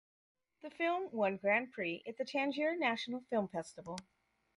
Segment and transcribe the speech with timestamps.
[0.63, 3.99] The film won Grand Prix at the Tangier National Film Festival.